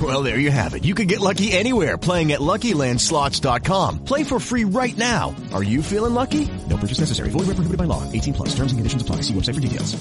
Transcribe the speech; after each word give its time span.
Well, 0.00 0.22
there 0.22 0.38
you 0.38 0.52
have 0.52 0.74
it. 0.74 0.84
You 0.84 0.94
can 0.94 1.08
get 1.08 1.18
lucky 1.20 1.50
anywhere 1.50 1.98
playing 1.98 2.30
at 2.30 2.40
LuckyLandSlots.com. 2.40 4.04
Play 4.04 4.22
for 4.22 4.38
free 4.38 4.64
right 4.64 4.96
now. 4.96 5.34
Are 5.52 5.64
you 5.64 5.82
feeling 5.82 6.14
lucky? 6.14 6.48
No 6.68 6.76
purchase 6.76 7.00
necessary. 7.00 7.30
Void 7.30 7.48
where 7.48 7.56
prohibited 7.56 7.78
by 7.78 7.84
law. 7.84 8.04
18 8.12 8.34
plus. 8.34 8.50
Terms 8.50 8.70
and 8.70 8.78
conditions 8.78 9.02
apply. 9.02 9.22
See 9.22 9.34
website 9.34 9.54
for 9.54 9.60
details. 9.60 9.96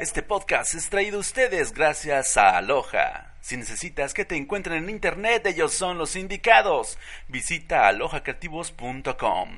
Este 0.00 0.22
podcast 0.22 0.74
es 0.74 0.88
traído 0.90 1.18
a 1.18 1.20
ustedes 1.20 1.72
gracias 1.72 2.36
a 2.36 2.56
Aloha. 2.56 3.36
Si 3.40 3.56
necesitas 3.56 4.12
que 4.12 4.24
te 4.24 4.36
encuentren 4.36 4.82
en 4.82 4.90
internet, 4.90 5.46
ellos 5.46 5.72
son 5.72 5.96
los 5.96 6.16
indicados. 6.16 6.98
Visita 7.28 7.86
alohacreativos.com, 7.86 9.48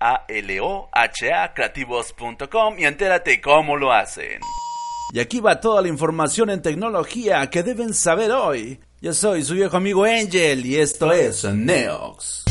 A-L-O-H-A 0.00 1.54
creativos.com 1.54 2.78
y 2.78 2.84
entérate 2.84 3.40
cómo 3.40 3.78
lo 3.78 3.92
hacen. 3.92 4.40
Y 5.14 5.20
aquí 5.20 5.40
va 5.40 5.60
toda 5.60 5.80
la 5.80 5.88
información 5.88 6.50
en 6.50 6.60
tecnología 6.60 7.48
que 7.48 7.62
deben 7.62 7.94
saber 7.94 8.30
hoy. 8.30 8.80
Yo 9.04 9.12
soy 9.12 9.44
su 9.44 9.52
viejo 9.52 9.76
amigo 9.76 10.04
Angel 10.04 10.64
y 10.64 10.76
esto 10.76 11.12
es 11.12 11.44
Neox. 11.44 12.44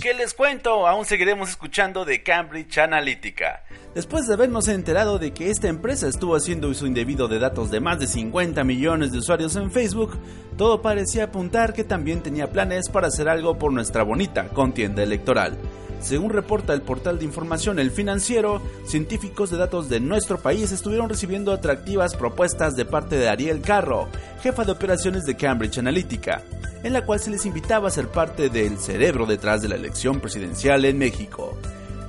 ¿Qué 0.00 0.14
les 0.14 0.32
cuento? 0.34 0.86
Aún 0.86 1.04
seguiremos 1.04 1.50
escuchando 1.50 2.04
de 2.04 2.22
Cambridge 2.22 2.78
Analytica. 2.78 3.64
Después 3.92 4.28
de 4.28 4.34
habernos 4.34 4.68
enterado 4.68 5.18
de 5.18 5.32
que 5.32 5.50
esta 5.50 5.66
empresa 5.66 6.06
estuvo 6.06 6.36
haciendo 6.36 6.68
uso 6.68 6.86
indebido 6.86 7.26
de 7.26 7.40
datos 7.40 7.72
de 7.72 7.80
más 7.80 7.98
de 7.98 8.06
50 8.06 8.62
millones 8.62 9.10
de 9.10 9.18
usuarios 9.18 9.56
en 9.56 9.72
Facebook, 9.72 10.16
todo 10.56 10.80
parecía 10.80 11.24
apuntar 11.24 11.72
que 11.72 11.82
también 11.82 12.22
tenía 12.22 12.52
planes 12.52 12.88
para 12.88 13.08
hacer 13.08 13.28
algo 13.28 13.58
por 13.58 13.72
nuestra 13.72 14.04
bonita 14.04 14.46
contienda 14.50 15.02
electoral. 15.02 15.58
Según 16.00 16.30
reporta 16.30 16.72
el 16.72 16.82
portal 16.82 17.18
de 17.18 17.24
información 17.24 17.78
El 17.78 17.90
Financiero, 17.90 18.62
científicos 18.84 19.50
de 19.50 19.56
datos 19.56 19.88
de 19.88 20.00
nuestro 20.00 20.38
país 20.38 20.70
estuvieron 20.70 21.08
recibiendo 21.08 21.52
atractivas 21.52 22.14
propuestas 22.14 22.76
de 22.76 22.84
parte 22.84 23.16
de 23.16 23.28
Ariel 23.28 23.60
Carro, 23.60 24.08
jefa 24.42 24.64
de 24.64 24.72
operaciones 24.72 25.24
de 25.24 25.36
Cambridge 25.36 25.78
Analytica, 25.78 26.42
en 26.82 26.92
la 26.92 27.04
cual 27.04 27.18
se 27.18 27.30
les 27.30 27.46
invitaba 27.46 27.88
a 27.88 27.90
ser 27.90 28.08
parte 28.08 28.48
del 28.48 28.78
cerebro 28.78 29.26
detrás 29.26 29.62
de 29.62 29.68
la 29.68 29.74
elección 29.74 30.20
presidencial 30.20 30.84
en 30.84 30.98
México. 30.98 31.56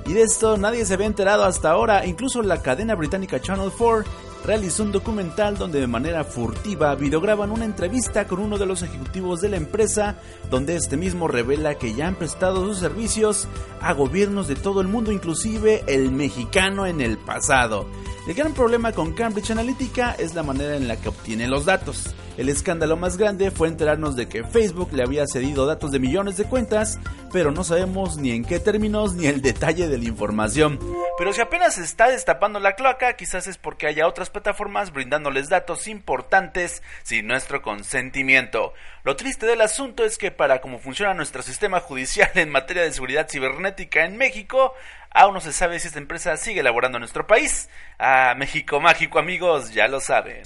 Y 0.06 0.14
de 0.14 0.22
esto 0.22 0.56
nadie 0.56 0.86
se 0.86 0.94
había 0.94 1.06
enterado 1.06 1.44
hasta 1.44 1.70
ahora, 1.70 2.06
incluso 2.06 2.40
la 2.42 2.62
cadena 2.62 2.94
británica 2.94 3.40
Channel 3.40 3.70
4 3.76 4.27
realizó 4.48 4.82
un 4.82 4.92
documental 4.92 5.58
donde 5.58 5.78
de 5.78 5.86
manera 5.86 6.24
furtiva 6.24 6.94
videograban 6.94 7.50
una 7.50 7.66
entrevista 7.66 8.26
con 8.26 8.40
uno 8.40 8.56
de 8.56 8.64
los 8.64 8.80
ejecutivos 8.80 9.42
de 9.42 9.50
la 9.50 9.58
empresa, 9.58 10.16
donde 10.48 10.74
este 10.74 10.96
mismo 10.96 11.28
revela 11.28 11.74
que 11.74 11.92
ya 11.92 12.06
han 12.06 12.14
prestado 12.14 12.64
sus 12.64 12.78
servicios 12.78 13.46
a 13.82 13.92
gobiernos 13.92 14.48
de 14.48 14.56
todo 14.56 14.80
el 14.80 14.88
mundo, 14.88 15.12
inclusive 15.12 15.84
el 15.86 16.12
mexicano 16.12 16.86
en 16.86 17.02
el 17.02 17.18
pasado. 17.18 17.86
El 18.26 18.32
gran 18.32 18.54
problema 18.54 18.92
con 18.92 19.12
Cambridge 19.12 19.50
Analytica 19.50 20.12
es 20.12 20.34
la 20.34 20.42
manera 20.42 20.76
en 20.76 20.88
la 20.88 20.96
que 20.96 21.10
obtiene 21.10 21.46
los 21.46 21.66
datos. 21.66 22.14
El 22.38 22.48
escándalo 22.48 22.96
más 22.96 23.16
grande 23.16 23.50
fue 23.50 23.66
enterarnos 23.66 24.14
de 24.14 24.28
que 24.28 24.44
Facebook 24.44 24.92
le 24.92 25.02
había 25.02 25.26
cedido 25.26 25.66
datos 25.66 25.90
de 25.90 25.98
millones 25.98 26.36
de 26.36 26.44
cuentas, 26.44 27.00
pero 27.32 27.50
no 27.50 27.64
sabemos 27.64 28.16
ni 28.16 28.30
en 28.30 28.44
qué 28.44 28.60
términos 28.60 29.14
ni 29.14 29.26
el 29.26 29.42
detalle 29.42 29.88
de 29.88 29.98
la 29.98 30.04
información. 30.04 30.78
Pero 31.18 31.32
si 31.32 31.40
apenas 31.40 31.74
se 31.74 31.82
está 31.82 32.08
destapando 32.08 32.60
la 32.60 32.76
cloaca, 32.76 33.16
quizás 33.16 33.48
es 33.48 33.58
porque 33.58 33.88
haya 33.88 34.06
otras 34.06 34.30
plataformas 34.30 34.92
brindándoles 34.92 35.48
datos 35.48 35.88
importantes 35.88 36.80
sin 37.02 37.26
nuestro 37.26 37.60
consentimiento. 37.60 38.72
Lo 39.02 39.16
triste 39.16 39.44
del 39.44 39.60
asunto 39.60 40.04
es 40.04 40.16
que 40.16 40.30
para 40.30 40.60
cómo 40.60 40.78
funciona 40.78 41.14
nuestro 41.14 41.42
sistema 41.42 41.80
judicial 41.80 42.30
en 42.36 42.50
materia 42.50 42.84
de 42.84 42.92
seguridad 42.92 43.28
cibernética 43.28 44.04
en 44.04 44.16
México, 44.16 44.74
aún 45.10 45.34
no 45.34 45.40
se 45.40 45.52
sabe 45.52 45.80
si 45.80 45.88
esta 45.88 45.98
empresa 45.98 46.36
sigue 46.36 46.60
elaborando 46.60 46.98
en 46.98 47.00
nuestro 47.00 47.26
país. 47.26 47.68
Ah, 47.98 48.36
México 48.38 48.78
mágico 48.78 49.18
amigos, 49.18 49.72
ya 49.72 49.88
lo 49.88 49.98
saben. 49.98 50.44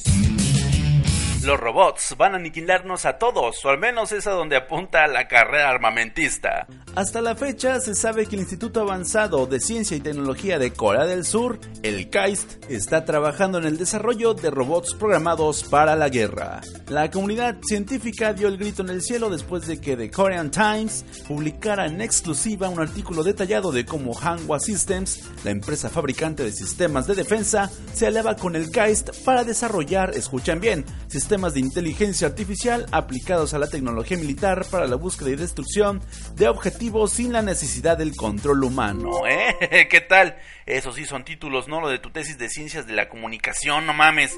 Los 1.45 1.59
robots 1.59 2.15
van 2.17 2.35
a 2.35 2.37
aniquilarnos 2.37 3.05
a 3.05 3.19
todos, 3.19 3.65
o 3.65 3.69
al 3.69 3.79
menos 3.79 4.13
es 4.13 4.29
a 4.29 4.31
donde 4.31 4.55
apunta 4.55 5.09
la 5.09 5.27
carrera 5.27 5.71
armamentista. 5.71 6.69
Hasta 6.95 7.21
la 7.21 7.35
fecha 7.35 7.81
se 7.81 7.97
sabe 7.97 8.27
que 8.27 8.37
el 8.37 8.43
Instituto 8.43 8.81
Avanzado 8.81 9.47
de 9.47 9.59
Ciencia 9.59 9.97
y 9.97 10.01
Tecnología 10.01 10.61
de 10.61 10.73
Corea 10.73 11.05
del 11.05 11.25
Sur, 11.25 11.59
el 11.83 12.11
KAIST, 12.11 12.71
está 12.71 13.05
trabajando 13.05 13.59
en 13.59 13.65
el 13.65 13.77
desarrollo 13.77 14.35
de 14.35 14.51
robots 14.51 14.95
programados 14.95 15.65
para 15.65 15.97
la 15.97 16.11
guerra. 16.11 16.61
La 16.87 17.11
comunidad 17.11 17.57
científica 17.63 18.35
dio 18.35 18.47
el 18.47 18.59
grito 18.59 18.83
en 18.83 18.91
el 18.91 19.03
cielo 19.03 19.29
después 19.29 19.67
de 19.67 19.81
que 19.81 19.97
The 19.97 20.13
Korean 20.13 20.53
Times 20.53 21.05
publicara 21.27 21.87
en 21.87 22.03
exclusiva 22.03 22.69
un 22.69 22.79
artículo 22.79 23.25
detallado 23.25 23.73
de 23.73 23.85
cómo 23.85 24.15
Hanwha 24.17 24.61
Systems, 24.61 25.29
la 25.43 25.51
empresa 25.51 25.89
fabricante 25.89 26.45
de 26.45 26.53
sistemas 26.53 27.09
de 27.09 27.17
defensa, 27.17 27.69
se 27.95 28.07
aliaba 28.07 28.37
con 28.37 28.55
el 28.55 28.71
KAIST 28.71 29.25
para 29.25 29.43
desarrollar, 29.43 30.11
escuchen 30.15 30.61
bien, 30.61 30.85
sistemas 31.09 31.32
de 31.33 31.61
inteligencia 31.61 32.27
artificial 32.27 32.85
aplicados 32.93 33.55
a 33.55 33.59
la 33.59 33.67
tecnología 33.67 34.19
militar 34.19 34.67
para 34.71 34.87
la 34.87 34.97
búsqueda 34.97 35.31
y 35.31 35.37
destrucción 35.37 36.03
de 36.35 36.47
objetivos 36.47 37.13
sin 37.13 37.33
la 37.33 37.41
necesidad 37.41 37.97
del 37.97 38.15
control 38.15 38.63
humano, 38.65 39.27
¿eh? 39.27 39.89
¿Qué 39.91 40.03
tal? 40.03 40.37
Eso 40.67 40.93
sí 40.93 41.07
son 41.07 41.25
títulos, 41.25 41.69
¿no? 41.69 41.81
Lo 41.81 41.89
de 41.89 41.99
tu 41.99 42.11
tesis 42.11 42.37
de 42.37 42.51
ciencias 42.51 42.87
de 42.87 42.93
la 42.93 43.09
comunicación, 43.09 43.87
no 43.87 43.95
mames. 43.95 44.37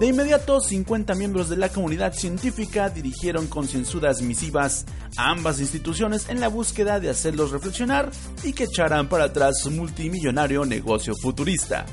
De 0.00 0.06
inmediato, 0.06 0.58
50 0.58 1.14
miembros 1.16 1.50
de 1.50 1.58
la 1.58 1.68
comunidad 1.68 2.14
científica 2.14 2.88
dirigieron 2.88 3.46
concienzudas 3.46 4.22
misivas 4.22 4.86
a 5.18 5.28
ambas 5.28 5.60
instituciones 5.60 6.30
en 6.30 6.40
la 6.40 6.48
búsqueda 6.48 6.98
de 6.98 7.10
hacerlos 7.10 7.50
reflexionar 7.50 8.10
y 8.42 8.54
que 8.54 8.64
echaran 8.64 9.06
para 9.10 9.24
atrás 9.24 9.60
su 9.60 9.70
multimillonario 9.70 10.64
negocio 10.64 11.14
futurista. 11.14 11.84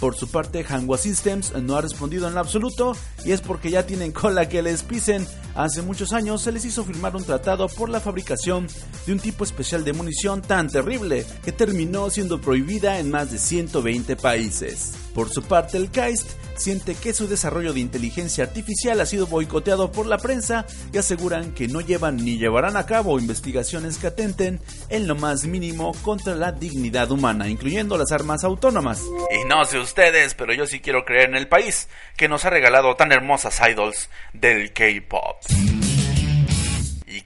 Por 0.00 0.14
su 0.14 0.28
parte, 0.28 0.64
Hanwha 0.64 0.96
Systems 0.96 1.52
no 1.54 1.76
ha 1.76 1.80
respondido 1.80 2.28
en 2.28 2.34
lo 2.34 2.40
absoluto 2.40 2.96
y 3.24 3.32
es 3.32 3.40
porque 3.40 3.70
ya 3.70 3.84
tienen 3.84 4.12
cola 4.12 4.48
que 4.48 4.62
les 4.62 4.82
pisen. 4.82 5.26
Hace 5.56 5.82
muchos 5.82 6.12
años 6.12 6.42
se 6.42 6.52
les 6.52 6.64
hizo 6.64 6.84
firmar 6.84 7.16
un 7.16 7.24
tratado 7.24 7.68
por 7.68 7.88
la 7.88 8.00
fabricación 8.00 8.68
de 9.06 9.12
un 9.12 9.18
tipo 9.18 9.42
especial 9.42 9.84
de 9.84 9.92
munición 9.92 10.40
tan 10.40 10.68
terrible 10.68 11.26
que 11.44 11.50
terminó 11.50 12.10
siendo 12.10 12.40
prohibida 12.40 13.00
en 13.00 13.10
más 13.10 13.32
de 13.32 13.38
120 13.38 14.14
países. 14.16 15.07
Por 15.14 15.30
su 15.30 15.42
parte, 15.42 15.76
el 15.76 15.90
KAIST 15.90 16.30
siente 16.56 16.94
que 16.94 17.12
su 17.12 17.28
desarrollo 17.28 17.72
de 17.72 17.80
inteligencia 17.80 18.44
artificial 18.44 19.00
ha 19.00 19.06
sido 19.06 19.26
boicoteado 19.26 19.92
por 19.92 20.06
la 20.06 20.18
prensa 20.18 20.66
y 20.92 20.98
aseguran 20.98 21.52
que 21.52 21.68
no 21.68 21.80
llevan 21.80 22.16
ni 22.16 22.38
llevarán 22.38 22.76
a 22.76 22.86
cabo 22.86 23.18
investigaciones 23.18 23.98
que 23.98 24.08
atenten 24.08 24.60
en 24.88 25.06
lo 25.06 25.14
más 25.14 25.44
mínimo 25.44 25.92
contra 26.02 26.34
la 26.34 26.52
dignidad 26.52 27.10
humana, 27.10 27.48
incluyendo 27.48 27.96
las 27.96 28.12
armas 28.12 28.44
autónomas. 28.44 29.02
Y 29.30 29.48
no 29.48 29.64
sé 29.64 29.78
ustedes, 29.78 30.34
pero 30.34 30.52
yo 30.52 30.66
sí 30.66 30.80
quiero 30.80 31.04
creer 31.04 31.30
en 31.30 31.36
el 31.36 31.48
país 31.48 31.88
que 32.16 32.28
nos 32.28 32.44
ha 32.44 32.50
regalado 32.50 32.96
tan 32.96 33.12
hermosas 33.12 33.60
idols 33.68 34.10
del 34.32 34.72
K-pop. 34.72 35.36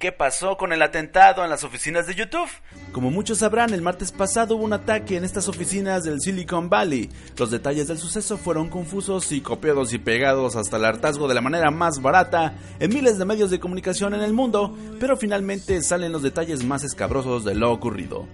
¿Y 0.02 0.06
qué 0.06 0.10
pasó 0.10 0.56
con 0.56 0.72
el 0.72 0.82
atentado 0.82 1.44
en 1.44 1.50
las 1.50 1.62
oficinas 1.62 2.08
de 2.08 2.16
YouTube? 2.16 2.49
Como 2.90 3.12
muchos 3.12 3.38
sabrán, 3.38 3.72
el 3.72 3.82
martes 3.82 4.10
pasado 4.10 4.56
hubo 4.56 4.64
un 4.64 4.72
ataque 4.72 5.16
en 5.16 5.22
estas 5.22 5.46
oficinas 5.46 6.02
del 6.02 6.20
Silicon 6.20 6.69
Valley. 6.69 7.08
Los 7.38 7.52
detalles 7.52 7.87
del 7.87 7.99
suceso 7.99 8.37
fueron 8.37 8.69
confusos 8.69 9.31
y 9.31 9.40
copiados 9.40 9.93
y 9.93 10.00
pegados 10.00 10.56
hasta 10.56 10.76
el 10.76 10.87
hartazgo 10.87 11.28
de 11.28 11.34
la 11.34 11.40
manera 11.40 11.70
más 11.70 12.02
barata 12.02 12.56
en 12.81 12.93
miles 12.93 13.16
de 13.16 13.25
medios 13.25 13.52
de 13.52 13.60
comunicación 13.60 14.12
en 14.14 14.22
el 14.22 14.32
mundo, 14.32 14.76
pero 14.99 15.16
finalmente 15.16 15.81
salen 15.82 16.10
los 16.10 16.25
detalles 16.25 16.64
más 16.64 16.82
escabrosos 16.82 17.44
de 17.44 17.54
lo 17.54 17.70
ocurrido. 17.70 18.26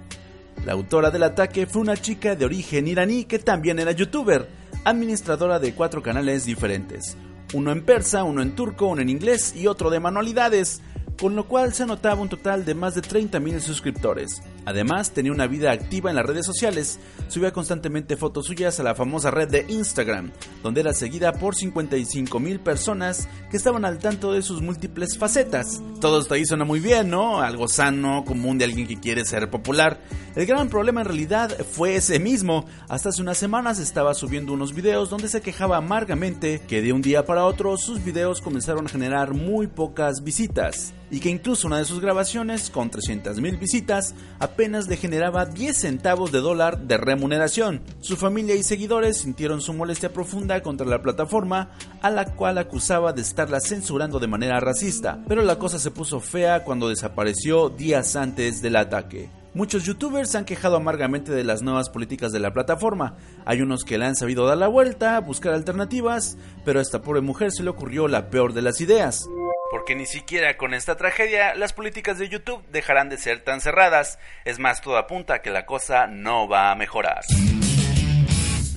La 0.64 0.72
autora 0.72 1.10
del 1.10 1.24
ataque 1.24 1.66
fue 1.66 1.82
una 1.82 1.98
chica 1.98 2.34
de 2.34 2.46
origen 2.46 2.88
iraní 2.88 3.26
que 3.26 3.40
también 3.40 3.78
era 3.78 3.92
youtuber, 3.92 4.48
administradora 4.86 5.58
de 5.58 5.74
cuatro 5.74 6.02
canales 6.02 6.46
diferentes, 6.46 7.18
uno 7.52 7.72
en 7.72 7.84
persa, 7.84 8.24
uno 8.24 8.40
en 8.40 8.54
turco, 8.54 8.86
uno 8.86 9.02
en 9.02 9.10
inglés 9.10 9.54
y 9.54 9.66
otro 9.66 9.90
de 9.90 10.00
manualidades, 10.00 10.80
con 11.20 11.34
lo 11.34 11.46
cual 11.46 11.74
se 11.74 11.82
anotaba 11.82 12.20
un 12.20 12.28
total 12.28 12.64
de 12.64 12.74
más 12.74 12.94
de 12.94 13.02
30.000 13.02 13.60
suscriptores. 13.60 14.40
Además, 14.64 15.12
tenía 15.12 15.32
una 15.32 15.46
vida 15.46 15.72
activa 15.72 16.10
en 16.10 16.16
las 16.16 16.26
redes 16.26 16.46
sociales, 16.46 16.98
subía 17.28 17.52
constantemente 17.52 18.16
fotos 18.16 18.46
suyas 18.46 18.78
a 18.80 18.82
la 18.82 18.94
famosa 18.94 19.30
red 19.30 19.48
de 19.48 19.64
Instagram, 19.68 20.30
donde 20.62 20.80
era 20.80 20.92
seguida 20.92 21.32
por 21.32 21.54
55 21.54 22.38
mil 22.40 22.60
personas 22.60 23.28
que 23.50 23.56
estaban 23.56 23.84
al 23.84 23.98
tanto 23.98 24.32
de 24.32 24.42
sus 24.42 24.60
múltiples 24.60 25.16
facetas. 25.16 25.82
Todo 26.00 26.20
esto 26.20 26.34
ahí 26.34 26.44
suena 26.44 26.64
muy 26.64 26.80
bien, 26.80 27.10
¿no? 27.10 27.40
Algo 27.40 27.68
sano, 27.68 28.24
común 28.24 28.58
de 28.58 28.64
alguien 28.64 28.86
que 28.86 29.00
quiere 29.00 29.24
ser 29.24 29.50
popular. 29.50 30.00
El 30.36 30.46
gran 30.46 30.68
problema 30.68 31.00
en 31.00 31.06
realidad 31.06 31.56
fue 31.72 31.96
ese 31.96 32.18
mismo. 32.20 32.64
Hasta 32.88 33.08
hace 33.08 33.22
unas 33.22 33.38
semanas 33.38 33.78
estaba 33.78 34.14
subiendo 34.14 34.52
unos 34.52 34.74
videos 34.74 35.10
donde 35.10 35.28
se 35.28 35.40
quejaba 35.40 35.78
amargamente 35.78 36.60
que 36.68 36.82
de 36.82 36.92
un 36.92 37.02
día 37.02 37.24
para 37.24 37.44
otro 37.44 37.76
sus 37.76 38.04
videos 38.04 38.40
comenzaron 38.40 38.86
a 38.86 38.90
generar 38.90 39.34
muy 39.34 39.66
pocas 39.66 40.22
visitas 40.22 40.92
y 41.10 41.20
que 41.20 41.30
incluso 41.30 41.66
una 41.66 41.78
de 41.78 41.84
sus 41.84 42.00
grabaciones, 42.00 42.70
con 42.70 42.90
300.000 42.90 43.58
visitas, 43.58 44.14
apenas 44.48 44.88
le 44.88 44.96
generaba 44.96 45.46
10 45.46 45.76
centavos 45.76 46.32
de 46.32 46.40
dólar 46.40 46.80
de 46.80 46.96
remuneración. 46.96 47.82
Su 48.00 48.16
familia 48.16 48.54
y 48.54 48.62
seguidores 48.62 49.18
sintieron 49.18 49.60
su 49.60 49.72
molestia 49.74 50.12
profunda 50.12 50.62
contra 50.62 50.86
la 50.86 51.02
plataforma, 51.02 51.70
a 52.02 52.10
la 52.10 52.34
cual 52.34 52.58
acusaba 52.58 53.12
de 53.12 53.22
estarla 53.22 53.60
censurando 53.60 54.18
de 54.18 54.26
manera 54.26 54.58
racista, 54.60 55.22
pero 55.28 55.42
la 55.42 55.58
cosa 55.58 55.78
se 55.78 55.90
puso 55.90 56.20
fea 56.20 56.64
cuando 56.64 56.88
desapareció 56.88 57.68
días 57.68 58.16
antes 58.16 58.62
del 58.62 58.76
ataque. 58.76 59.30
Muchos 59.54 59.84
youtubers 59.84 60.34
han 60.34 60.44
quejado 60.44 60.76
amargamente 60.76 61.32
de 61.32 61.44
las 61.44 61.62
nuevas 61.62 61.90
políticas 61.90 62.32
de 62.32 62.38
la 62.38 62.52
plataforma. 62.52 63.16
Hay 63.44 63.60
unos 63.60 63.84
que 63.84 63.98
le 63.98 64.06
han 64.06 64.16
sabido 64.16 64.46
dar 64.46 64.58
la 64.58 64.68
vuelta, 64.68 65.18
buscar 65.20 65.52
alternativas, 65.52 66.36
pero 66.64 66.78
a 66.78 66.82
esta 66.82 67.02
pobre 67.02 67.22
mujer 67.22 67.50
se 67.52 67.62
le 67.62 67.70
ocurrió 67.70 68.08
la 68.08 68.30
peor 68.30 68.52
de 68.52 68.62
las 68.62 68.80
ideas 68.80 69.28
porque 69.70 69.94
ni 69.94 70.06
siquiera 70.06 70.56
con 70.56 70.74
esta 70.74 70.96
tragedia 70.96 71.54
las 71.54 71.72
políticas 71.72 72.18
de 72.18 72.28
YouTube 72.28 72.64
dejarán 72.70 73.08
de 73.08 73.18
ser 73.18 73.40
tan 73.40 73.60
cerradas. 73.60 74.18
Es 74.44 74.58
más, 74.58 74.80
todo 74.80 74.96
apunta 74.96 75.34
a 75.34 75.42
que 75.42 75.50
la 75.50 75.66
cosa 75.66 76.06
no 76.06 76.48
va 76.48 76.70
a 76.70 76.74
mejorar. 76.74 77.20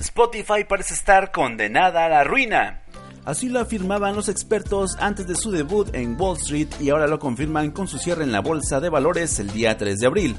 Spotify 0.00 0.64
parece 0.68 0.94
estar 0.94 1.30
condenada 1.30 2.04
a 2.04 2.08
la 2.08 2.24
ruina. 2.24 2.82
Así 3.24 3.48
lo 3.48 3.60
afirmaban 3.60 4.16
los 4.16 4.28
expertos 4.28 4.96
antes 4.98 5.28
de 5.28 5.36
su 5.36 5.52
debut 5.52 5.94
en 5.94 6.20
Wall 6.20 6.38
Street 6.38 6.68
y 6.80 6.90
ahora 6.90 7.06
lo 7.06 7.20
confirman 7.20 7.70
con 7.70 7.86
su 7.86 7.98
cierre 7.98 8.24
en 8.24 8.32
la 8.32 8.40
bolsa 8.40 8.80
de 8.80 8.88
valores 8.88 9.38
el 9.38 9.52
día 9.52 9.78
3 9.78 10.00
de 10.00 10.06
abril. 10.06 10.36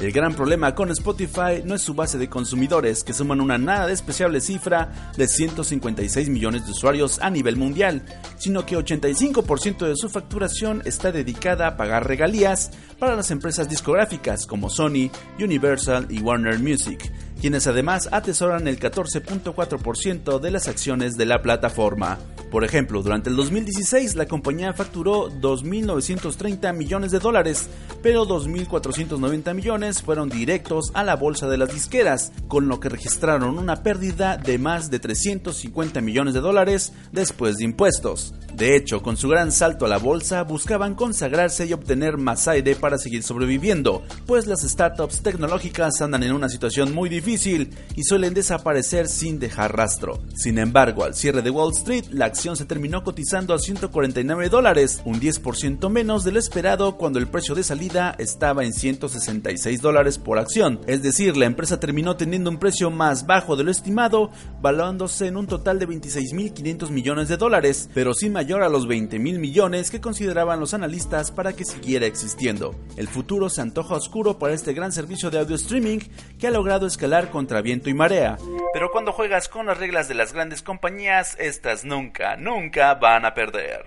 El 0.00 0.10
gran 0.10 0.34
problema 0.34 0.74
con 0.74 0.90
Spotify 0.90 1.62
no 1.64 1.74
es 1.74 1.82
su 1.82 1.92
base 1.92 2.16
de 2.16 2.30
consumidores, 2.30 3.04
que 3.04 3.12
suman 3.12 3.42
una 3.42 3.58
nada 3.58 3.86
despreciable 3.86 4.40
cifra 4.40 5.12
de 5.16 5.28
156 5.28 6.30
millones 6.30 6.64
de 6.64 6.72
usuarios 6.72 7.18
a 7.20 7.28
nivel 7.28 7.56
mundial, 7.56 8.02
sino 8.38 8.64
que 8.64 8.78
85% 8.78 9.86
de 9.86 9.94
su 9.94 10.08
facturación 10.08 10.82
está 10.86 11.12
dedicada 11.12 11.66
a 11.66 11.76
pagar 11.76 12.06
regalías 12.06 12.70
para 12.98 13.14
las 13.14 13.30
empresas 13.30 13.68
discográficas 13.68 14.46
como 14.46 14.70
Sony, 14.70 15.10
Universal 15.38 16.06
y 16.08 16.20
Warner 16.20 16.58
Music, 16.58 17.12
quienes 17.42 17.66
además 17.66 18.08
atesoran 18.12 18.68
el 18.68 18.78
14.4% 18.78 20.38
de 20.38 20.50
las 20.52 20.68
acciones 20.68 21.16
de 21.16 21.26
la 21.26 21.42
plataforma. 21.42 22.20
Por 22.52 22.62
ejemplo, 22.62 23.02
durante 23.02 23.30
el 23.30 23.36
2016 23.36 24.14
la 24.14 24.26
compañía 24.26 24.72
facturó 24.74 25.28
2.930 25.28 26.72
millones 26.72 27.10
de 27.10 27.18
dólares, 27.18 27.68
pero 28.00 28.28
2.490 28.28 29.54
millones 29.54 30.02
fueron 30.02 30.28
directos 30.28 30.92
a 30.94 31.02
la 31.02 31.16
bolsa 31.16 31.48
de 31.48 31.58
las 31.58 31.74
disqueras, 31.74 32.30
con 32.46 32.68
lo 32.68 32.78
que 32.78 32.90
registraron 32.90 33.58
una 33.58 33.82
pérdida 33.82 34.36
de 34.36 34.58
más 34.58 34.88
de 34.92 35.00
350 35.00 36.00
millones 36.00 36.34
de 36.34 36.40
dólares 36.40 36.92
después 37.10 37.56
de 37.56 37.64
impuestos. 37.64 38.34
De 38.56 38.76
hecho, 38.76 39.02
con 39.02 39.16
su 39.16 39.28
gran 39.28 39.50
salto 39.50 39.86
a 39.86 39.88
la 39.88 39.98
bolsa 39.98 40.42
buscaban 40.42 40.94
consagrarse 40.94 41.66
y 41.66 41.72
obtener 41.72 42.18
más 42.18 42.46
aire 42.48 42.76
para 42.76 42.98
seguir 42.98 43.22
sobreviviendo, 43.22 44.02
pues 44.26 44.46
las 44.46 44.62
startups 44.62 45.22
tecnológicas 45.22 46.00
andan 46.02 46.22
en 46.22 46.32
una 46.32 46.48
situación 46.48 46.94
muy 46.94 47.08
difícil 47.08 47.70
y 47.96 48.04
suelen 48.04 48.34
desaparecer 48.34 49.08
sin 49.08 49.38
dejar 49.38 49.76
rastro. 49.76 50.20
Sin 50.34 50.58
embargo, 50.58 51.04
al 51.04 51.14
cierre 51.14 51.40
de 51.42 51.50
Wall 51.50 51.72
Street, 51.72 52.04
la 52.10 52.26
acción 52.26 52.56
se 52.56 52.66
terminó 52.66 53.02
cotizando 53.02 53.54
a 53.54 53.58
149 53.58 54.48
dólares, 54.50 55.00
un 55.04 55.18
10% 55.18 55.88
menos 55.88 56.22
de 56.22 56.32
lo 56.32 56.38
esperado 56.38 56.96
cuando 56.98 57.18
el 57.18 57.28
precio 57.28 57.54
de 57.54 57.64
salida 57.64 58.14
estaba 58.18 58.64
en 58.64 58.74
166 58.74 59.80
dólares 59.80 60.18
por 60.18 60.38
acción. 60.38 60.80
Es 60.86 61.02
decir, 61.02 61.36
la 61.36 61.46
empresa 61.46 61.80
terminó 61.80 62.16
teniendo 62.16 62.50
un 62.50 62.58
precio 62.58 62.90
más 62.90 63.26
bajo 63.26 63.56
de 63.56 63.64
lo 63.64 63.70
estimado, 63.70 64.30
valuándose 64.60 65.26
en 65.26 65.36
un 65.36 65.46
total 65.46 65.78
de 65.78 65.88
26.500 65.88 66.90
millones 66.90 67.28
de 67.28 67.36
dólares, 67.36 67.88
pero 67.94 68.14
sin 68.14 68.32
mayor 68.32 68.41
a 68.42 68.68
los 68.68 68.88
20.000 68.88 69.38
millones 69.38 69.90
que 69.90 70.00
consideraban 70.00 70.58
los 70.58 70.74
analistas 70.74 71.30
para 71.30 71.52
que 71.52 71.64
siguiera 71.64 72.06
existiendo. 72.06 72.74
El 72.96 73.06
futuro 73.06 73.48
se 73.48 73.60
antoja 73.60 73.94
oscuro 73.94 74.38
para 74.38 74.52
este 74.52 74.72
gran 74.72 74.90
servicio 74.90 75.30
de 75.30 75.38
audio 75.38 75.54
streaming 75.54 76.00
que 76.38 76.48
ha 76.48 76.50
logrado 76.50 76.86
escalar 76.86 77.30
contra 77.30 77.62
viento 77.62 77.88
y 77.88 77.94
marea. 77.94 78.36
Pero 78.72 78.90
cuando 78.90 79.12
juegas 79.12 79.48
con 79.48 79.66
las 79.66 79.78
reglas 79.78 80.08
de 80.08 80.14
las 80.14 80.32
grandes 80.32 80.60
compañías, 80.60 81.36
estas 81.38 81.84
nunca, 81.84 82.36
nunca 82.36 82.94
van 82.94 83.24
a 83.24 83.32
perder. 83.32 83.86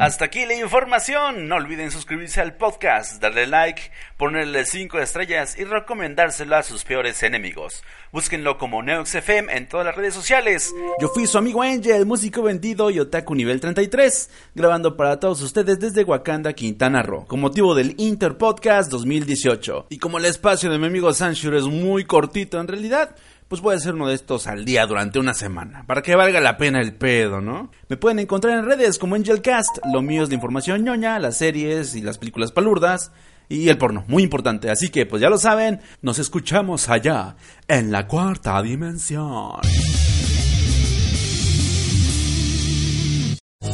Hasta 0.00 0.26
aquí 0.26 0.46
la 0.46 0.54
información. 0.54 1.48
No 1.48 1.56
olviden 1.56 1.90
suscribirse 1.90 2.40
al 2.40 2.54
podcast, 2.54 3.20
darle 3.20 3.48
like, 3.48 3.82
ponerle 4.16 4.64
5 4.64 4.96
estrellas 5.00 5.58
y 5.58 5.64
recomendárselo 5.64 6.54
a 6.54 6.62
sus 6.62 6.84
peores 6.84 7.20
enemigos. 7.24 7.82
Búsquenlo 8.12 8.58
como 8.58 8.80
NeoXFM 8.80 9.52
en 9.52 9.68
todas 9.68 9.84
las 9.84 9.96
redes 9.96 10.14
sociales. 10.14 10.72
Yo 11.00 11.08
fui 11.08 11.26
su 11.26 11.36
amigo 11.36 11.62
Angel, 11.62 12.06
músico 12.06 12.42
vendido 12.42 12.90
y 12.90 13.00
otaku 13.00 13.34
nivel 13.34 13.60
33, 13.60 14.30
grabando 14.54 14.96
para 14.96 15.18
todos 15.18 15.42
ustedes 15.42 15.80
desde 15.80 16.04
Wakanda, 16.04 16.52
Quintana 16.52 17.02
Roo, 17.02 17.26
con 17.26 17.40
motivo 17.40 17.74
del 17.74 17.96
Inter 17.98 18.38
Podcast 18.38 18.92
2018. 18.92 19.86
Y 19.90 19.98
como 19.98 20.18
el 20.18 20.26
espacio 20.26 20.70
de 20.70 20.78
mi 20.78 20.86
amigo 20.86 21.12
Sanshur 21.12 21.56
es 21.56 21.64
muy 21.64 22.04
cortito 22.04 22.60
en 22.60 22.68
realidad, 22.68 23.16
pues 23.48 23.62
voy 23.62 23.74
a 23.74 23.78
hacer 23.78 23.94
uno 23.94 24.08
de 24.08 24.14
estos 24.14 24.46
al 24.46 24.64
día 24.64 24.86
durante 24.86 25.18
una 25.18 25.34
semana, 25.34 25.84
para 25.86 26.02
que 26.02 26.14
valga 26.14 26.40
la 26.40 26.58
pena 26.58 26.80
el 26.80 26.94
pedo, 26.94 27.40
¿no? 27.40 27.70
Me 27.88 27.96
pueden 27.96 28.18
encontrar 28.18 28.58
en 28.58 28.66
redes 28.66 28.98
como 28.98 29.14
Angelcast, 29.14 29.78
lo 29.92 30.02
mío 30.02 30.22
es 30.22 30.28
de 30.28 30.34
información 30.34 30.84
ñoña, 30.84 31.18
las 31.18 31.38
series 31.38 31.94
y 31.94 32.02
las 32.02 32.18
películas 32.18 32.52
palurdas, 32.52 33.10
y 33.48 33.70
el 33.70 33.78
porno, 33.78 34.04
muy 34.06 34.22
importante. 34.22 34.70
Así 34.70 34.90
que, 34.90 35.06
pues 35.06 35.22
ya 35.22 35.30
lo 35.30 35.38
saben, 35.38 35.80
nos 36.02 36.18
escuchamos 36.18 36.90
allá, 36.90 37.36
en 37.66 37.90
la 37.90 38.06
cuarta 38.06 38.60
dimensión. 38.62 39.60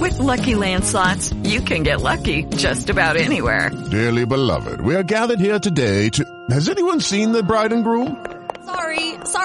With 0.00 0.18
lucky 0.18 0.54
landslots, 0.54 1.34
you 1.44 1.60
can 1.62 1.82
get 1.82 2.00
lucky 2.00 2.44
just 2.56 2.90
about 2.90 3.16
anywhere. 3.16 3.70
Dearly 3.90 4.26
beloved, 4.26 4.80
we 4.80 4.94
are 4.94 5.02
gathered 5.02 5.40
here 5.40 5.58
today 5.58 6.10
to. 6.10 6.24
Has 6.50 6.68
anyone 6.68 7.00
seen 7.00 7.32
the 7.32 7.42
bride 7.42 7.72
and 7.72 7.82
groom? 7.82 8.16